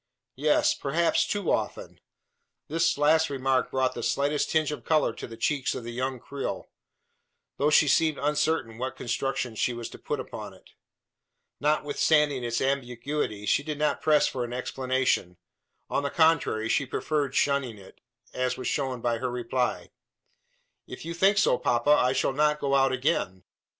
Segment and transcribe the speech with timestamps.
[0.37, 1.99] "Yes; perhaps too often."
[2.67, 6.19] This last remark brought the slightest tinge of colour to the cheeks of the young
[6.19, 6.71] Creole;
[7.57, 10.71] though she seemed uncertain what construction she was to put upon it.
[11.59, 15.37] Notwithstanding its ambiguity, she did not press for an explanation.
[15.87, 18.01] On the contrary, she preferred shunning it;
[18.33, 19.91] as was shown by her reply.
[20.87, 23.43] "If you think so, papa, I shall not go out again.